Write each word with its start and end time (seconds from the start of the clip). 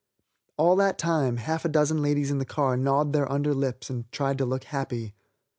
All 0.57 0.75
that 0.77 0.97
time 0.97 1.37
half 1.37 1.63
a 1.63 1.69
dozen 1.69 2.01
ladies 2.01 2.31
in 2.31 2.39
the 2.39 2.43
car 2.43 2.75
gnawed 2.75 3.13
their 3.13 3.31
under 3.31 3.53
lips 3.53 3.87
and 3.87 4.11
tried 4.11 4.39
to 4.39 4.45
look 4.45 4.63
happy. 4.63 5.13